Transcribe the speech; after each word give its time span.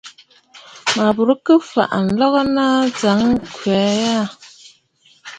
Mə 0.95 1.05
bùrə 1.15 1.35
kɨ 1.45 1.53
fàʼà 1.71 1.99
ǹloln 2.09 2.51
aa 2.65 2.77
ŋgaa 2.87 3.15
ŋgwɛ̀ʼɛ̀ 3.29 3.85
yâ. 4.01 4.21